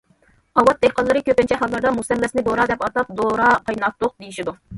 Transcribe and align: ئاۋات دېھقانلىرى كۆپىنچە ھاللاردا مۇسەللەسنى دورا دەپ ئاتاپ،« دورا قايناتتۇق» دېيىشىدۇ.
ئاۋات 0.61 0.79
دېھقانلىرى 0.85 1.21
كۆپىنچە 1.27 1.59
ھاللاردا 1.65 1.91
مۇسەللەسنى 1.99 2.45
دورا 2.49 2.67
دەپ 2.73 2.87
ئاتاپ،« 2.89 3.13
دورا 3.21 3.53
قايناتتۇق» 3.69 4.19
دېيىشىدۇ. 4.25 4.59